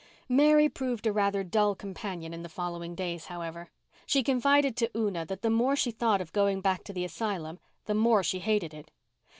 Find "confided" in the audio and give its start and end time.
4.23-4.75